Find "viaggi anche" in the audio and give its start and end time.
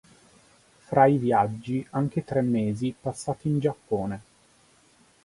1.19-2.23